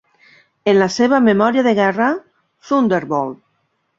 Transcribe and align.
En 0.71 0.79
la 0.83 0.87
seva 0.95 1.19
memòria 1.25 1.65
de 1.69 1.75
guerra, 1.81 2.09
Thunderbolt! 2.71 3.41